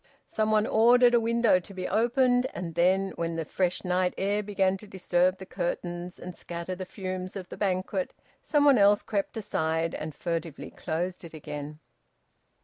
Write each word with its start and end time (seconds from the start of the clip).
Some 0.25 0.49
one 0.49 0.65
ordered 0.65 1.13
a 1.13 1.19
window 1.19 1.59
to 1.59 1.73
be 1.75 1.87
opened, 1.87 2.47
and 2.55 2.73
then, 2.73 3.11
when 3.17 3.35
the 3.35 3.45
fresh 3.45 3.83
night 3.83 4.15
air 4.17 4.41
began 4.41 4.75
to 4.77 4.87
disturb 4.87 5.37
the 5.37 5.45
curtains 5.45 6.17
and 6.17 6.35
scatter 6.35 6.73
the 6.73 6.87
fumes 6.87 7.35
of 7.35 7.49
the 7.49 7.55
banquet, 7.57 8.11
some 8.41 8.65
one 8.65 8.79
else 8.79 9.03
crept 9.03 9.37
aside 9.37 9.93
and 9.93 10.15
furtively 10.15 10.71
closed 10.71 11.23
it 11.23 11.35
again. 11.35 11.77